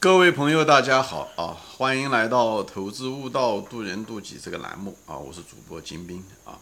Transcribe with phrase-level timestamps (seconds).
[0.00, 1.58] 各位朋友，大家好啊！
[1.76, 5.18] 欢迎来到《投资悟道，渡人渡己》这个栏目啊！
[5.18, 6.56] 我是主播金兵啊。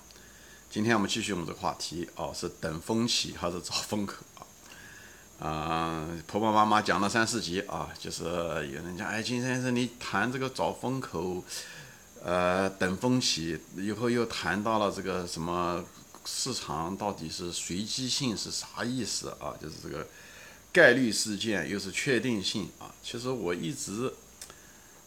[0.70, 5.46] 今天我们继续我们这个话题啊，是等风起还是找风口啊？
[5.46, 11.44] 啊，婆婆妈妈讲了三四集啊，就是有人讲，哎，金先生你谈这个找风口，
[12.24, 15.84] 呃，等风起，以后又谈到了这个什么
[16.24, 19.52] 市场到底是随机性是啥意思啊？
[19.60, 20.06] 就是这个。
[20.76, 22.94] 概率事件又是确定性啊！
[23.02, 24.12] 其实我一直，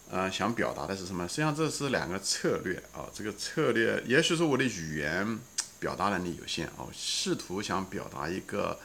[0.09, 1.27] 呃，想表达的是什么？
[1.27, 3.05] 实际上这是两个策略啊。
[3.13, 5.39] 这个策略，也许是我的语言
[5.79, 8.79] 表达能力有限啊，试图想表达一个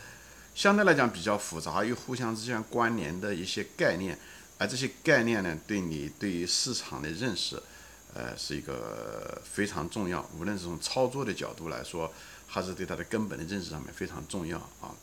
[0.55, 4.19] 相对来讲比较复杂又互相之间关联的一些概念，
[4.59, 7.63] 而这些概念呢，对你对于市场的认识，
[8.13, 10.29] 呃，是一个非常重要。
[10.39, 12.13] 无论是从操作的角度来说，
[12.47, 14.95] 还是对它的根本的认识上面非常重要啊。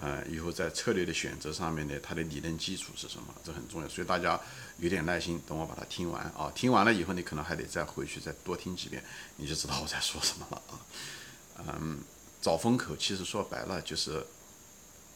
[0.00, 3.34] 呃，以后在策略的选择上面呢，它的理论基础是什么？
[3.42, 4.40] 这很重要，所以大家
[4.78, 6.52] 有点耐心，等我把它听完啊。
[6.54, 9.02] 听完了以后，你可能还得再回去再多听几遍，
[9.38, 11.74] 你就知道我在说什么了啊。
[11.80, 11.98] 嗯，
[12.40, 14.24] 找风口其实说白了就是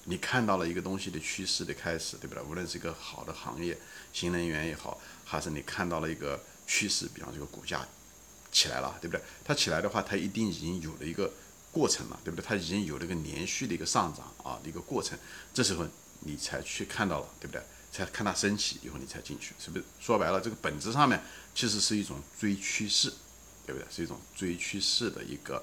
[0.06, 2.42] 你看到了一个东西的趋势的开始，对不对？
[2.42, 3.78] 无论是一个好的行业，
[4.12, 7.86] 新能源也好，还是你看到了一个趋势，比方这个股价
[8.50, 9.22] 起来了，对不对？
[9.44, 11.33] 它起来的话，它一定已经有了一个。
[11.73, 12.45] 过程嘛，对不对？
[12.47, 15.19] 它已经有了个连续的一个上涨啊一个过程，
[15.55, 15.84] 这时候
[16.20, 17.62] 你才去看到了，对不对？
[17.91, 19.84] 才看它升起以后你才进去，是不是？
[20.01, 21.20] 说白了，这个本质上面
[21.55, 23.12] 其实是一种追趋势，
[23.67, 23.87] 对不对？
[23.91, 25.62] 是一种追趋势的一个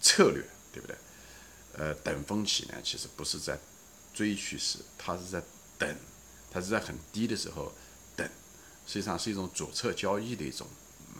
[0.00, 0.96] 策略，对不对？
[1.72, 3.58] 呃，等风起呢，其实不是在
[4.12, 5.42] 追趋势，它是在
[5.78, 5.96] 等，
[6.50, 7.72] 它是在很低的时候
[8.16, 8.28] 等，
[8.86, 10.66] 实际上是一种左侧交易的一种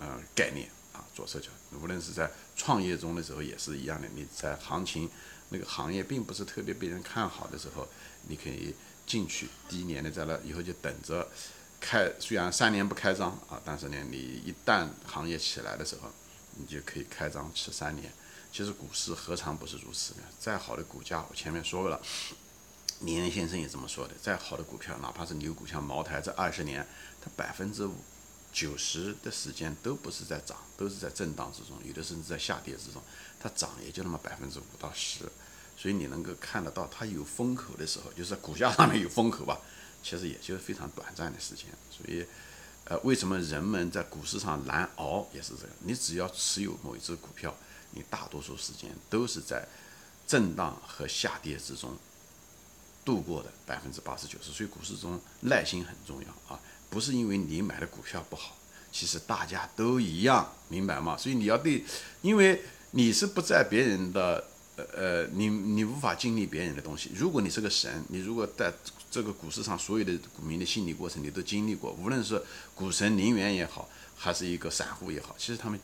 [0.01, 0.69] 呃概念。
[1.15, 1.49] 左侧角，
[1.81, 4.09] 无论是在创业中的时候也是一样的。
[4.15, 5.09] 你在行情
[5.51, 7.87] 那个行业并不是特别被人看好的时候，
[8.29, 8.75] 你可以
[9.07, 9.49] 进去。
[9.69, 11.29] 第一年的在那以后就等着
[11.81, 16.11] 开，虽然三年不开张啊，但是呢，你一旦行业起来的时候，
[16.57, 18.13] 你就可以开张吃三年。
[18.53, 20.23] 其实股市何尝不是如此呢？
[20.39, 22.01] 再好的股价，我前面说过了，
[23.01, 24.15] 李仁先生也这么说的。
[24.21, 26.87] 再好的股票，哪怕是牛股，像茅台，这二十年
[27.21, 27.95] 它百分之五。
[28.53, 33.03] 九十的时间都不是在涨，都是在震荡之中，有的甚至在下跌之中。
[33.39, 35.21] 它涨也就那么百分之五到十，
[35.77, 39.59] 所以你能够看得到它有风口的时候，就是股价上面有风口吧，
[40.03, 41.67] 其实也就是非常短暂的时间。
[41.91, 42.27] 所以，
[42.85, 45.69] 呃，为什么人们在股市上难熬也是这个？
[45.85, 47.57] 你只要持有某一只股票，
[47.93, 49.67] 你大多数时间都是在
[50.27, 51.97] 震荡和下跌之中
[53.05, 54.53] 度过的百分之八十九十。
[54.53, 56.61] 所以股市中耐心很重要啊。
[56.91, 58.57] 不是因为你买的股票不好，
[58.91, 61.17] 其实大家都一样，明白吗？
[61.17, 61.85] 所以你要对，
[62.21, 67.13] 因为你是不在别人的，呃呃，你你无法经历别人的东西。
[67.15, 68.75] 如果你是个神，你如果在
[69.09, 72.43] 这个股市上所有的股民的心理过程你都经历过，无论是
[72.75, 75.79] 股神林园也好，还是一个散户也好，其实他们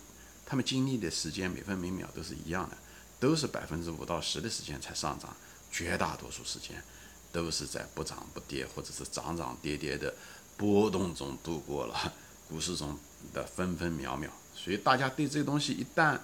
[0.44, 2.76] 他们经历的时间每分每秒都是一样的，
[3.20, 5.36] 都是百分之五到十的时间才上涨，
[5.70, 6.82] 绝大多数时间
[7.30, 10.12] 都是在不涨不跌或者是涨涨跌跌的。
[10.56, 12.12] 波动中度过了
[12.48, 12.96] 股市中
[13.34, 16.18] 的分分秒秒，所以大家对这个东西一旦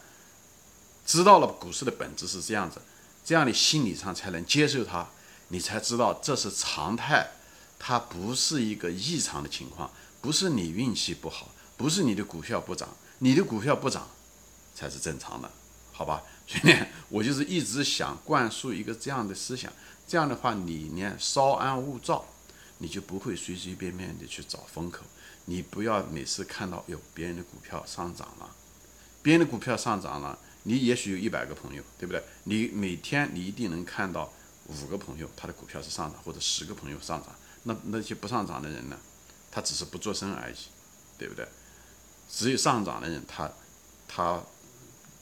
[1.05, 2.81] 知道了股市的本质是这样子，
[3.25, 5.07] 这样的心理上才能接受它，
[5.49, 7.29] 你才知道这是常态，
[7.79, 12.89] 它不是一个异常的情况，不是你运气不好，不是你的股票不涨，
[13.19, 14.09] 你的股票不涨
[14.75, 15.51] 才是正常的，
[15.93, 16.23] 好吧？
[16.47, 19.73] 所以呢，我就是一直想灌输一个这样的思想，
[20.07, 22.25] 这样的话你呢稍安勿躁。
[22.83, 25.05] 你就不会随随便便的去找风口，
[25.45, 28.57] 你不要每次看到有别人的股票上涨了，
[29.23, 32.21] 别人的股票上涨了，你也许有一百个朋友，对不对？
[32.43, 34.33] 你每天你一定能看到
[34.67, 37.33] 五个朋友他的股票是上涨，或者十个朋友上涨，
[37.63, 38.99] 那那些不上涨的人呢？
[39.53, 40.57] 他只是不做声而已，
[41.17, 41.47] 对不对？
[42.29, 43.49] 只有上涨的人，他
[44.09, 44.43] 他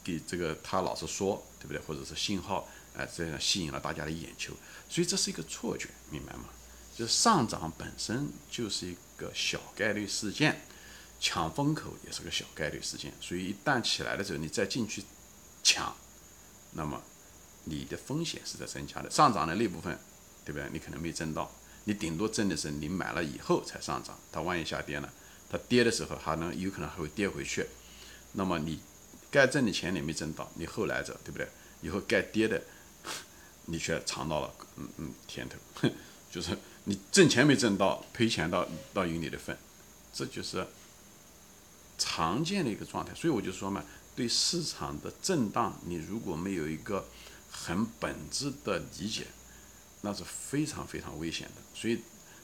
[0.03, 1.79] 给这个他老是说，对不对？
[1.83, 2.67] 或者是信号，
[2.97, 4.51] 哎，这样吸引了大家的眼球，
[4.89, 6.45] 所以这是一个错觉，明白吗？
[7.01, 10.61] 就上涨本身就是一个小概率事件，
[11.19, 15.03] 抢风口也是个小概率事件，所以一旦起来的时候，你再进去
[15.63, 15.95] 抢，
[16.73, 17.01] 那么
[17.63, 19.09] 你的风险是在增加的。
[19.09, 19.97] 上涨的那部分，
[20.45, 20.69] 对不对？
[20.71, 21.51] 你可能没挣到，
[21.85, 24.15] 你顶多挣的是你买了以后才上涨。
[24.31, 25.11] 它万一下跌了，
[25.49, 27.65] 它跌的时候还能有可能还会跌回去，
[28.33, 28.79] 那么你
[29.31, 31.47] 该挣的钱你没挣到，你后来者对不对？
[31.81, 32.61] 以后该跌的，
[33.65, 35.89] 你却尝到了嗯嗯甜头，
[36.29, 36.55] 就是。
[36.85, 39.55] 你挣钱没挣到，赔钱到到有你的份，
[40.13, 40.65] 这就是
[41.97, 43.13] 常见的一个状态。
[43.13, 43.83] 所以我就说嘛，
[44.15, 47.07] 对市场的震荡，你如果没有一个
[47.51, 49.27] 很本质的理解，
[50.01, 51.61] 那是非常非常危险的。
[51.73, 51.99] 所以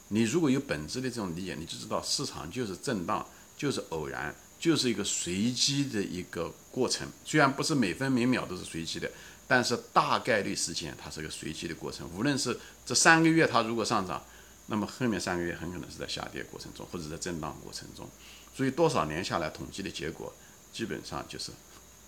[0.08, 3.26] 你如果有本质的这种理解，你就知道市场就是震荡，
[3.56, 7.08] 就是偶然，就是一个随机的一个过程。
[7.24, 9.10] 虽然不是每分每秒都是随机的，
[9.48, 12.08] 但是大概率事件它是个随机的过程。
[12.14, 12.56] 无论是
[12.86, 14.22] 这三个月它如果上涨，
[14.66, 18.08] 那么后面三个月很可能是在下跌过程中，或者在震荡过程中。
[18.54, 20.32] 所以多少年下来统计的结果，
[20.72, 21.50] 基本上就是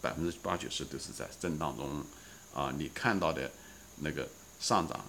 [0.01, 2.05] 百分之八九十都是在震荡中
[2.55, 2.73] 啊。
[2.79, 3.51] 你看到的
[3.97, 4.29] 那个
[4.61, 5.05] 上涨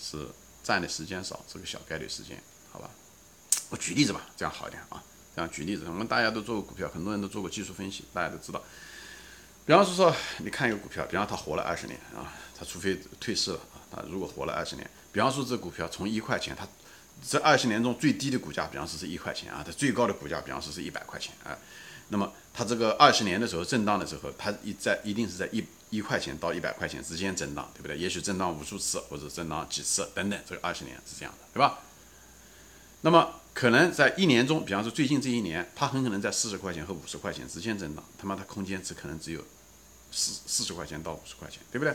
[0.00, 0.26] 是。
[0.60, 2.90] 占的时间少，是个小概率事件，好吧？
[3.70, 5.02] 我举例子吧，这样好一点啊。
[5.34, 8.62] 这样举例子，我们大家都做过股票，很多人都做过技术分析，大家都知道。
[9.68, 16.66] 比方说说，你看一个股票，比方它活了二十年啊，它除非退市了啊，它如果活了二十年，比方说这股票从一块钱，它
[17.22, 21.54] 这二十年中最低的股价，比方说是一块钱啊，它最高的股价，比方说是一百块钱啊。
[22.08, 27.98] 那么它这个二十年的时候震荡的时候，它一在一定是在一一块钱到一百块钱之间震荡，对不对？
[27.98, 31.80] 也许震荡无数次或者震荡几次等等，这个二十年是这样的，对吧？
[33.02, 39.44] 那么可能在一年中，比方说最近这一年，它很可能在四十块钱和五十块钱之间震荡，他妈它空间只可能只有
[40.10, 41.94] 四四十块钱到五十块钱，对不对？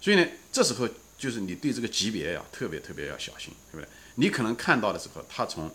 [0.00, 0.88] 所以呢，这时候
[1.18, 3.88] 就是你对这个级别呀特别特别要小心，对不对？
[4.16, 5.70] 你可能看到的时候，它从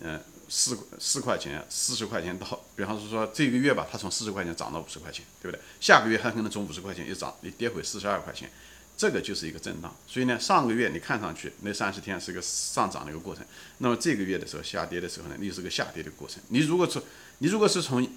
[0.00, 0.20] 嗯。
[0.48, 5.60] 四四块钱，四十块钱到，比方说说这个月吧，它从四十块钱涨到五十块钱，对不对？
[5.80, 8.48] 下个月它可能从五十块钱一涨，你跌回四十二块钱，
[8.96, 9.92] 这个就是一个震荡。
[10.06, 13.44] 所以呢，上个月你看上去那三十天是个上涨的一个过程，
[13.78, 16.40] 那么这个月的时候下跌的时候呢，又是个下跌的过程。
[16.50, 17.02] 你如果从
[17.38, 18.08] 你如果是从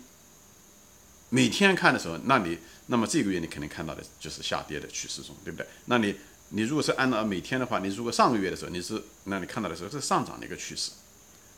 [1.30, 5.66] 每天看的时候，那你那么这个月你肯定看到的就是下跌的趋势中，对不对？
[5.86, 6.16] 那你
[6.50, 10.92] 你如果是按照每天的话，你如果上个月的时候你是那你看到的时候是上涨的一个趋势，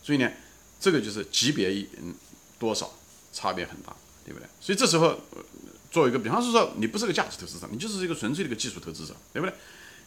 [0.03, 0.29] 所以呢。
[0.83, 2.15] 这个就是级别一嗯
[2.57, 2.91] 多少
[3.31, 3.95] 差别很大，
[4.25, 4.47] 对不对？
[4.59, 5.15] 所以这时候
[5.91, 9.55] 做一个比方是说，你不是个价值投资者，你就是一个纯粹的一个技术投资者，对不对？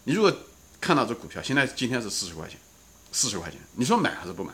[0.02, 0.36] 你如果
[0.80, 2.58] 看到这股票现在今天是四十块钱，
[3.12, 4.52] 四十块钱，你说买还是不买？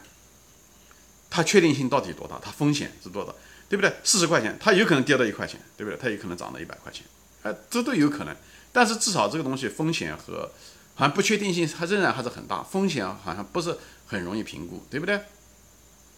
[1.31, 2.39] 它确定性到底多大？
[2.43, 3.35] 它风险是多少？
[3.69, 3.95] 对不对？
[4.03, 5.97] 四十块钱，它有可能跌到一块钱，对不对？
[5.97, 7.07] 它有可能涨到一百块钱，
[7.43, 8.37] 哎，这都有可能。
[8.73, 10.51] 但是至少这个东西风险和
[10.95, 15.21] 好像不确定性它仍然还是很大，风险好像不是很容易评估，对不对？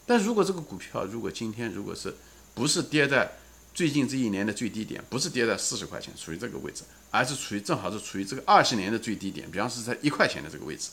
[0.07, 2.17] 但如果这个股票如果今天如果是
[2.55, 3.33] 不是跌在
[3.73, 10.89] 最近这一年的最低点，不是跌在四十块钱，处于这个位置，而是处于正好是处于这个二十年的最低点，比方是在一块钱的这个位置，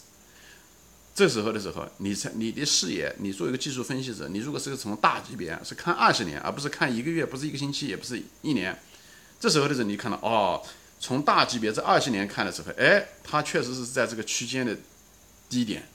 [1.14, 8.78] 这时候的时候，你才你的视野，你做一个技术分析者，你如果是个从大级别是看二十年，而不是看一个月，不是一个星期，也不是一年，
[9.40, 10.62] 这时候的时候，你看到哦，
[11.00, 14.76] 从大级别这二十年看的时候，哎，它确实是在这个区间的
[15.50, 15.88] 低点，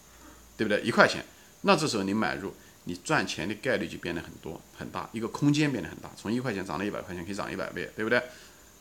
[0.56, 0.80] 对不对？
[0.82, 1.24] 一块钱，
[1.62, 2.52] 那这时候你买入。
[2.86, 8.22] 你赚钱的概率就变得很多很大，一个空间变得很大，从一块钱涨到一百块钱可以涨一百倍，对不对？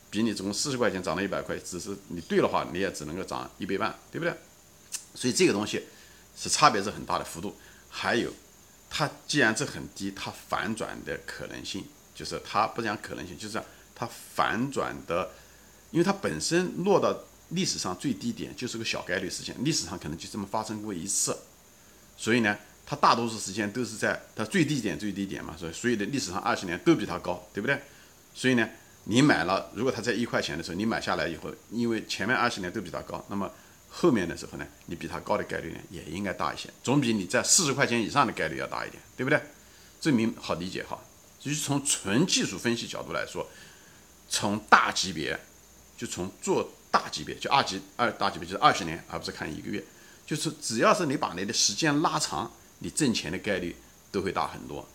[0.09, 4.35] 比你从四十块钱涨到一百块，只是你对的话，你也只能够涨一倍半，对不对？
[5.15, 5.81] 所以这个东西
[6.35, 7.55] 是差别是很大的幅度。
[7.89, 8.31] 还有，
[8.89, 11.85] 它既然这很低，它反转的可能性
[12.15, 13.61] 就是它不讲可能性，就是
[13.95, 15.31] 它反转的，
[15.91, 17.17] 因为它本身落到
[17.49, 21.37] 历史上最低点就是个小概率事件，历史上可能就这么发生过一次，
[22.17, 22.57] 所以呢。
[22.85, 27.81] 它大多数时间都是在它最低点最低点嘛，所以所有的历史上二十年都比它高，对不对？
[28.35, 28.69] 所以呢，
[29.05, 33.49] 你买了，如果它在一块钱的时候，你买下来以后，因为前面二十年都比它高，那么
[33.95, 39.39] 后面的时候呢，你比它高的概率呢也应该大一些，总比你在四十块钱以上的概率要大一点，对不对？
[40.01, 40.99] 证明好理解哈，
[41.39, 43.47] 就是从纯技术分析角度来说，
[44.27, 45.39] 从大级别，
[45.95, 49.83] 就从做大级别，就二级二大级别就是二十年，而不是看一个月，
[50.25, 52.51] 就是只要是你把你的时间拉长。
[52.79, 53.73] 你挣钱的概率
[54.11, 54.85] 都会大很多。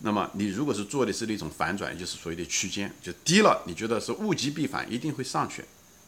[0.00, 5.64] 那么你如果是做的是那种反转，就是所谓的区间，就低了，你觉得是物极必反，一定会上去，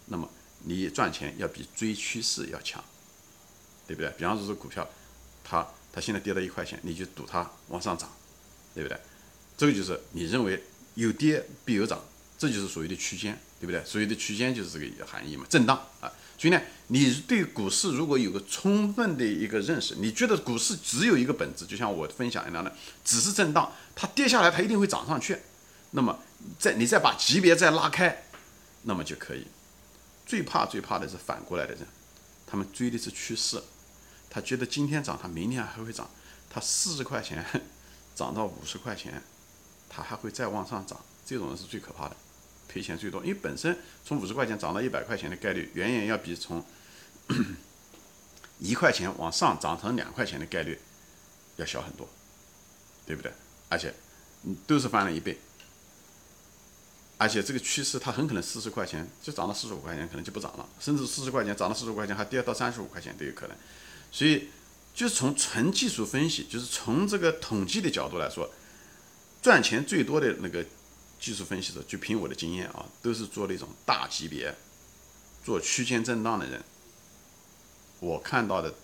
[0.08, 0.28] 那么
[0.68, 2.82] 你赚钱要比追趋势要强，
[3.86, 4.10] 对不对？
[4.18, 4.86] 比方说这股票，
[5.44, 8.10] 它它现在跌到一块钱，你就赌它往上涨，
[8.74, 8.98] 对不对？
[9.56, 10.60] 这个就是你认为
[10.94, 12.02] 有跌必有涨，
[12.36, 13.80] 这就是所谓的区间，对不对？
[13.84, 16.12] 所谓的区间就是这个含义嘛，震荡啊。
[16.36, 25.38] 所以呢，你对股市如果有个充分的一个认识，你觉得股市只有一个本质，就像我分享一样的，只是震荡，它跌下来它一定会涨上去，
[25.92, 26.18] 那么
[26.58, 28.24] 再你再把级别再拉开，
[28.82, 29.46] 那么就可以。
[30.26, 31.86] 最怕最怕的是反过来的人，
[32.46, 33.62] 他们追的是趋势，
[34.28, 36.10] 他觉得今天涨，他明天还会涨，
[36.50, 37.44] 他四十块钱
[38.14, 39.22] 涨到五十块钱，
[39.88, 42.16] 他还会再往上涨，这种人是最可怕的。
[42.68, 46.62] 赔钱最多，因为本身从五十块钱涨到一百块钱的概率，远远要比从
[48.58, 50.78] 一块钱往上涨成两块钱的概率
[51.56, 52.08] 要小很多，
[53.06, 53.32] 对不对？
[53.68, 53.94] 而且，
[54.66, 55.38] 都是翻了一倍。
[57.18, 63.56] 而且这个趋势它很可能四十块钱就涨到四十五块钱，可能就不涨了，甚至四十块钱涨到四十块钱还跌到三十五块钱都有可能。
[64.12, 64.48] 所以，
[64.94, 68.50] 就是从纯技术分析，就是从这个统计的角度来说，
[69.40, 70.64] 赚钱最多的那个
[71.18, 74.54] 技术分析者，就凭我的经验啊，都是做那种大级别、
[75.42, 76.62] 做区间震荡的人。
[78.00, 78.74] 我看到的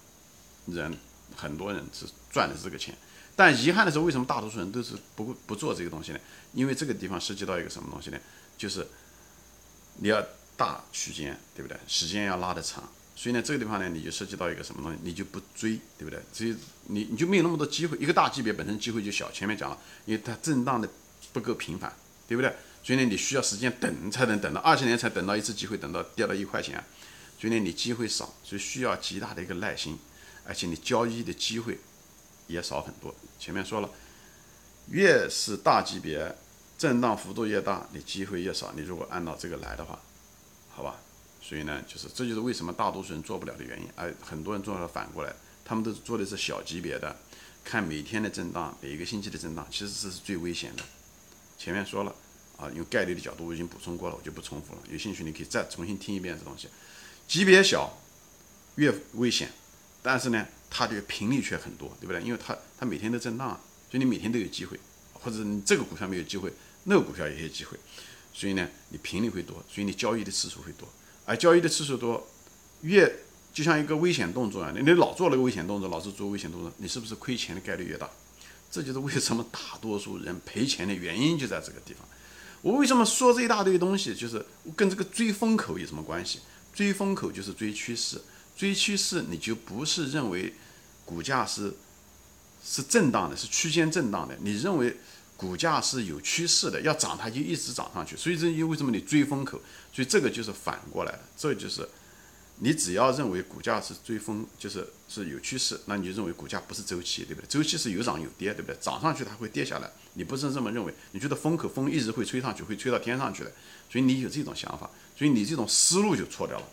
[0.66, 0.96] 人，
[1.36, 2.96] 很多人是赚的这个钱。
[3.34, 6.18] 但遗憾的是，为什么大多数人都是不不做这个东西呢？
[6.52, 8.18] 因为这个地方涉及到一个什么东西呢？
[8.58, 8.86] 就是
[9.96, 10.22] 你要
[10.56, 11.76] 大区间，对不对？
[11.88, 12.86] 时间要拉得长，
[13.16, 14.98] 所以呢，这个地方呢，你就涉及到一个什么东西？
[15.02, 16.20] 你就不追，对不对？
[16.30, 16.54] 所以
[16.88, 17.96] 你你就没有那么多机会。
[17.96, 20.86] 一个大级别本身机会就小，前面讲了，因为它震荡的
[21.32, 21.90] 不够频繁，
[22.28, 22.54] 对不对？
[22.84, 26.84] 所以呢，你需要时间等才能等到二十年才等到一次机会，等到跌到一块钱，
[27.40, 29.98] 所以呢，你机会少，所以需要极大的一个耐心，
[30.44, 31.78] 而且你交易的机会。
[32.46, 33.14] 也少很多。
[33.38, 33.90] 前面说了，
[34.88, 36.34] 越是大级别，
[36.78, 38.72] 震荡幅度越大，你机会越少。
[38.76, 39.98] 你如果按照这个来的话，
[40.70, 40.96] 好吧。
[41.40, 43.88] 所以呢，就是这就是为什么大多数人做不了的原因。
[43.96, 45.34] 而很多人做了反过来，
[45.64, 47.16] 他们都做的是小级别的，
[47.64, 50.82] 看每天的震荡，每一个星期的震荡，其实这是最危险的。
[51.58, 52.14] 前面说了
[52.56, 54.80] 啊，用概率的角度我已经补充过了，我就不重复了。
[54.88, 56.68] 有兴趣你可以再重新听一遍这东西。
[57.26, 57.92] 级别小
[58.76, 59.50] 越危险，
[60.00, 60.46] 但是呢。
[60.74, 62.22] 它的频率却很多，对不对？
[62.22, 63.50] 因为它它每天都震荡，
[63.90, 64.80] 所以你每天都有机会，
[65.12, 66.50] 或者你这个股票没有机会，
[66.84, 67.78] 那个股票也有机会，
[68.32, 70.88] 所以呢，你频率会多，所以你交易的次数会多，
[71.26, 72.26] 而交易的次数多，
[72.80, 73.20] 越
[73.52, 78.08] 就像一个危险动作啊，你你老做那个危险动作，老是做危险动作，你是不是亏钱的概率越大？
[78.70, 82.08] 这就是为什么大多数人赔钱的原因就在这个地方。
[82.62, 84.42] 我为什么说这一大堆东西，就是
[84.74, 86.38] 跟这个追风口有什么关系？
[86.72, 88.18] 追风口就是追趋势。
[88.62, 90.54] 追趋势，你就不是认为
[91.04, 91.74] 股价是
[92.64, 94.36] 是震荡的，是区间震荡的。
[94.40, 94.96] 你认为
[95.36, 98.16] 股价是有趋势的，要涨它就一直涨上去。
[98.16, 99.60] 所以这因为什么你追风口？
[99.92, 101.20] 所以这个就是反过来的。
[101.36, 101.88] 这就是
[102.60, 107.46] 你只要认为股价是追风，就是是有趋势，那你就认为股价不是周期，对不对？
[107.48, 108.76] 周期是有涨有跌，对不对？
[108.80, 110.94] 涨上去它会跌下来，你不是这么认为？
[111.10, 113.50] 你觉得风口风一直会吹上去，会吹到天上去的，
[113.90, 114.88] 所以你有这种想法，
[115.18, 116.64] 所以你这种思路就错掉了。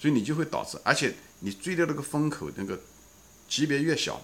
[0.00, 2.80] 所以你就会导致，而且你追的那个风口那个
[3.46, 4.18] 级别越小，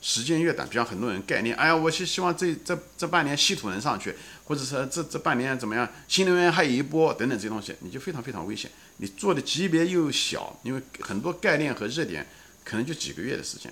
[0.00, 0.66] 时间越短。
[0.66, 8.70] 比方很多人概念，哎呀，我是希望这这这半年稀土能上去，或者说这这半年怎么样，新能源还有一波等等这些东西，你就非常非常危险。
[8.96, 12.26] 你做的级别又小，因为很多概念和热点
[12.64, 13.70] 可能就几个月的时间，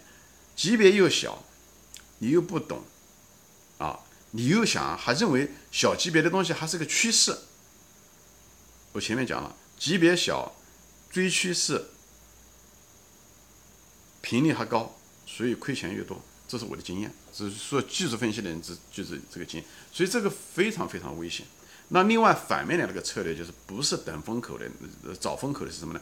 [0.55, 1.43] 级别又小，
[2.19, 2.85] 你又不懂
[3.79, 3.99] 啊，
[4.33, 7.35] 你又想还认为小级别的东西还是个趋势。
[8.93, 10.55] 我前面讲了，级别小。
[11.11, 11.87] 追趋势，
[14.21, 14.95] 频率还高，
[15.27, 17.13] 所以亏钱越多，这是我的经验。
[17.33, 21.47] 只是说技术分析的人，只就是这个经验，所以这个非常非常危险。
[21.89, 24.67] 那另外反面的那个策略就是，不是等风口的，
[25.21, 26.01] 找风口的是什么呢？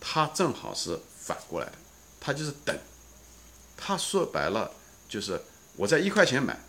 [0.00, 1.72] 它正好是反过来的，
[2.20, 2.78] 它就是等。
[3.76, 4.70] 他说白了
[5.08, 5.40] 就是
[5.76, 6.60] 我在一块钱买，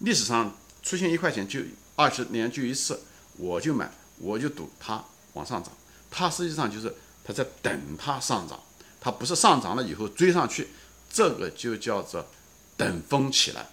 [0.00, 1.60] 历史上出现一块钱就
[1.94, 3.00] 二十年就一次，
[3.36, 5.72] 我就买，我就赌它往上涨。
[6.18, 8.58] 它实际上就是它在等它上涨，
[8.98, 10.68] 它不是上涨了以后追上去，
[11.10, 12.26] 这个就叫做
[12.74, 13.68] 等风起来，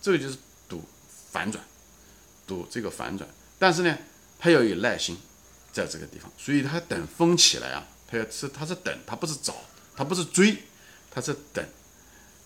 [0.00, 0.82] 这个就是赌
[1.30, 1.62] 反转，
[2.46, 3.28] 赌这个反转。
[3.58, 3.98] 但是呢，
[4.38, 5.18] 它要有耐心，
[5.70, 9.54] 在这个地方，所以它等风起来啊，它要是它是等，它不是找，
[9.94, 10.56] 它不是追，
[11.10, 11.62] 它是等。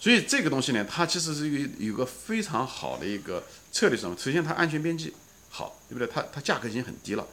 [0.00, 4.16] 所以这个东西呢，它其实是一个有个非常好的一个策略，什么？
[4.18, 5.14] 首先它安全边际
[5.50, 6.12] 好，对不对？
[6.12, 7.24] 它它价格已经很低了。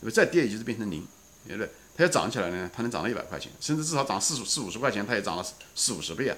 [0.00, 1.06] 对不对再跌也就是变成零，
[1.46, 1.70] 对不对？
[1.96, 6.36] 它要涨起来呢，它能涨到一百块钱，甚至至少涨四十四五十块钱，它也涨了四五十倍啊。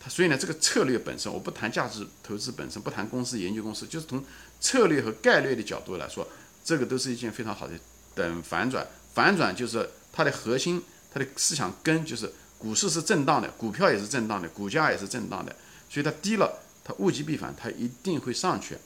[0.00, 4.24] 它所以呢，这个策略本身，我不谈价值投资本身，不谈公司研究公司，就是从
[4.60, 6.26] 策略和概率的角度来说，
[6.64, 7.74] 这个都是一件非常好的。
[8.14, 10.82] 等反转，反转就是它的核心，
[11.12, 15.54] 它的思想根就是股市是震荡的，股票也是震荡的，股价也是震荡的，
[15.88, 18.76] 所以它低了，它物极必反，它一定会上去。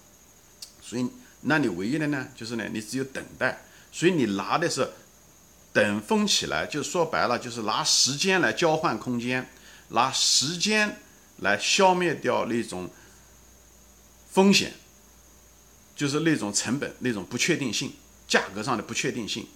[0.82, 1.06] 所以，
[1.42, 3.62] 那你唯一的呢，就是呢，你只有等待。
[3.90, 4.88] 所以你拿的是
[5.72, 9.50] 等风起来，就说白了就是拿时间来交换空间，
[9.88, 10.98] 拿时间
[11.38, 12.90] 来消灭掉那种
[14.30, 14.74] 风险，
[15.96, 17.92] 就是那种成本、那种不确定性、
[18.28, 19.46] 价格上的不确定性，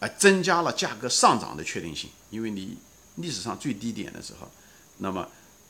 [0.00, 2.10] 而增加了价格上涨的确定性。
[2.30, 2.76] 因为你
[3.16, 4.50] 历史上最低点的时候，
[4.98, 5.28] 那么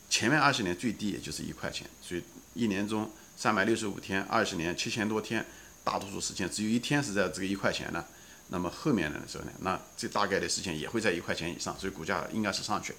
[0.09, 2.23] 前面二十年最低也就是一块钱，所以
[2.53, 5.45] 一年中三百六十五天，二十年七千多天。
[5.85, 8.03] 大多数时间只有一天是在这个一块钱的，
[8.47, 12.93] 那么后面的时候呢，那这大概的事情也会在一块钱以上，所以股价应该是上去。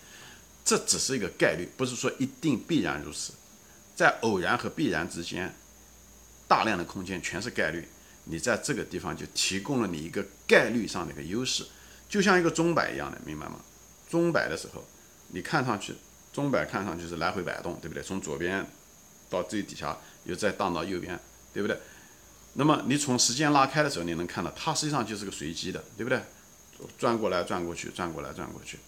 [0.65, 3.33] 这只是一个概率，不是说一定必然如此。
[3.95, 5.55] 在偶然和必然之间，
[6.49, 7.87] 大量的空间全是概率。
[8.25, 11.65] 你在这个地方就提供了你一个概率上的一个优势，
[12.09, 13.61] 就像一个钟摆一样的，明白吗？
[14.09, 14.85] 钟摆的时候，
[15.29, 15.95] 你看上去
[16.33, 18.03] 钟摆看上去是来回摆动，对不对？
[18.03, 18.67] 从左边
[19.31, 21.17] 到最底下，又再荡到右边，
[21.55, 21.79] 对不对？
[22.59, 26.21] 那么你从时间拉开的时候，你能看到它实际上就是个随机的，对不对？
[26.99, 28.79] 转过来转过去，转过来转过去。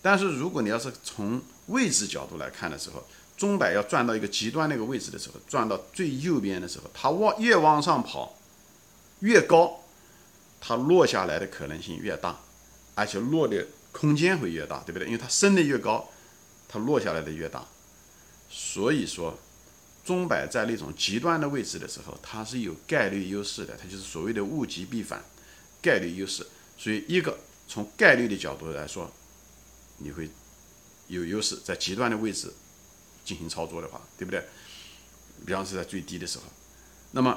[0.00, 3.04] 但是如果你要是从位置角度来看的时候，
[3.36, 8.38] 钟摆要转到一个极端那个位置的时候，转到最右边的时候，它往越往上跑，
[9.20, 9.80] 越高，
[10.60, 12.38] 它落下来的可能性越大，
[12.94, 15.06] 而且落的空间会越大，对不对？
[15.06, 16.08] 因为它升的越高，
[16.68, 17.64] 它落下来的越大。
[18.48, 19.36] 所以说，
[20.06, 25.22] 钟摆在那种极端的位置的时候，它是有概率优势的，它就是所谓的物极必反，
[25.82, 26.46] 概率优势。
[26.78, 29.12] 所以一个从概率的角度来说，
[29.98, 30.30] 你会
[31.08, 32.50] 有优势，在极端的位置。
[33.26, 34.40] 进行操作的话，对不对？
[35.44, 36.44] 比方是在最低的时候，
[37.10, 37.36] 那么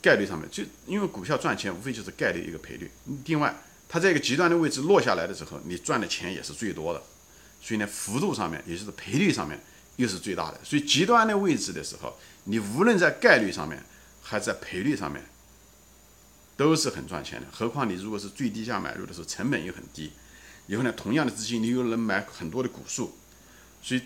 [0.00, 2.88] 概率上面就因为股票赚钱无非就是概率一个赔率。
[3.24, 3.52] 另外，
[3.88, 7.02] 它在一个极端的位置落下来的时候，你赚的钱也是最多的，
[7.60, 9.58] 所以呢，幅度上面也就是赔率上面
[9.98, 10.58] 又是最大的。
[10.64, 13.80] 所以极端的位置的时候，你无论在概率上面
[14.22, 15.22] 还在赔率上面
[16.56, 17.46] 都是很赚钱的。
[17.52, 20.10] 何况你如果是最低价买入的时候，成本又很低，
[20.66, 23.16] 以后呢，同样的资金你又能买很多的股数，
[23.82, 24.02] 所以。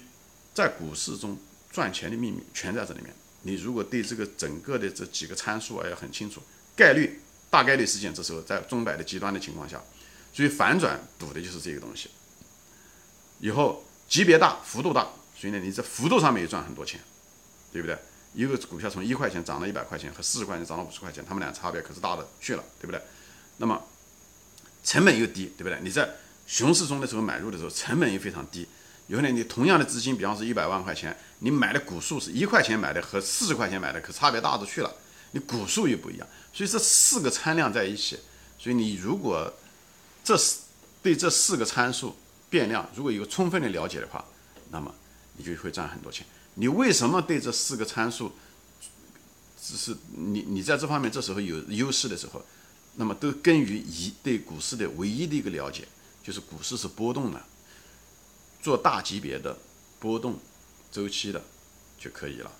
[0.54, 1.34] 在股市中
[1.70, 3.10] 赚钱的秘密全在这里面。
[3.40, 6.42] 你如果对这个整个的这几个参数啊要很清楚，
[6.76, 9.82] 概率大概率事件，这时候在钟摆的极端的情况下，
[10.30, 12.10] 所以反转赌的就是这个东西。
[13.40, 15.08] 以后级别大，幅度大，
[15.42, 17.00] 所以呢，你在幅度上面也赚很多钱，
[17.72, 17.98] 对不对？
[18.32, 23.02] 一个股票从一块钱涨了一百块钱，和四十块钱涨了五十块钱，他们俩差别可是大的去了，对不对？
[23.56, 23.82] 那么
[24.84, 25.76] 成本又低，对不对？
[25.82, 26.08] 你在
[26.46, 28.68] 熊市中的时候买入的时候，成本又非常低。
[29.08, 34.94] 有可能你同样的资金，比方是一百万块钱，你买的股数是一块钱买的和四十块钱买的，可差别大的去了。
[35.32, 38.16] 你股数又不一样，所以这四个参量在一起，
[38.60, 39.52] 所以你如果
[40.22, 40.60] 这四
[41.02, 42.16] 对这四个参数
[42.48, 44.24] 变量如果有充分的了解的话，
[44.70, 44.94] 那么
[45.36, 46.26] 你就会赚很多钱。
[46.54, 48.32] 你为什么对这四个参数
[49.60, 52.44] 只是你你在这方面这时候有优势的时候，
[52.96, 55.86] 那么都根于一对股市的唯一的一个了解，
[56.22, 57.42] 就是股市是波动的。
[58.60, 59.58] 做大级别的
[59.98, 60.38] 波动
[60.92, 61.42] 周期的
[61.98, 62.52] 就可以了，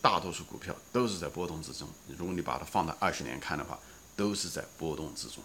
[0.00, 1.86] 大多数股票都是在波动之中。
[2.16, 3.78] 如果你把它放到二十年看的话，
[4.16, 5.42] 都是在波动之中。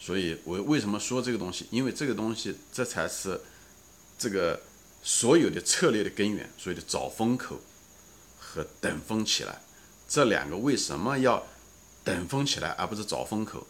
[0.00, 1.66] 所以我为什么说这个东西？
[1.70, 3.40] 因为这个东西这才是
[4.18, 4.60] 这个
[5.06, 6.50] 所有的策略的根源。
[6.58, 7.60] 所谓的找风口
[8.36, 9.62] 和等风起来，
[10.08, 11.46] 这两个为什么要
[12.02, 13.64] 等风起来而不是找风口？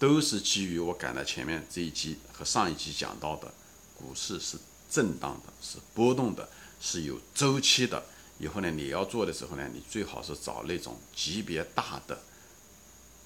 [0.00, 3.54] 都是基于我赶在前面这一集和上一集讲到的，
[3.94, 4.58] 股市是。
[4.90, 6.46] 震荡的是波动的，
[6.78, 8.04] 是有周期的。
[8.38, 12.20] 以后呢，你要做的时候呢，你最好是找那种级别大的，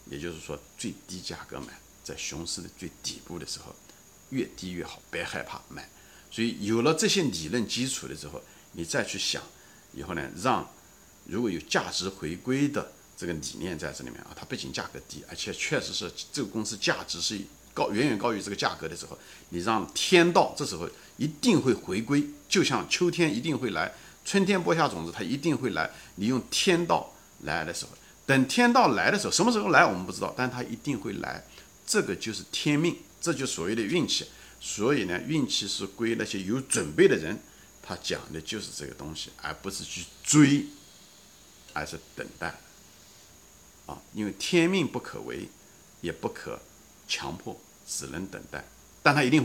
[0.08, 1.66] 也就是说最低价格买，
[2.04, 3.74] 在熊市的最底部的时候，
[4.30, 5.90] 越低越好，别害怕买。
[6.30, 9.42] 所以有了这些理论基础的时候，你再去想，
[9.92, 10.68] 以后呢，让
[11.26, 17.40] 如果有价值回归的这个理念在这里面啊，它不仅价格低，而且确实是这个公司价值是。
[17.76, 19.18] 高远远高于这个价格的时候，
[19.50, 23.92] 你让天道这时候一定会回归，就像秋天一定会来，
[24.24, 25.90] 春天播下种子，它一定会来。
[26.14, 27.12] 你用天道
[27.42, 27.90] 来的时候，
[28.24, 31.44] 等天道来的时候，什么时候来我们不知道，但它一定会来。
[31.86, 34.24] 这个就是天命，这就所谓的运气。
[34.68, 37.38] 所以呢，运气是归那些有准备的人，
[37.80, 40.66] 他讲的就是这个东西，而不是去追，
[41.72, 42.52] 而是等待。
[43.86, 45.48] 啊，因为天命不可违，
[46.00, 46.58] 也不可
[47.06, 47.56] 强迫。
[47.88, 48.64] 只能等待，
[49.00, 49.44] 但他一定会。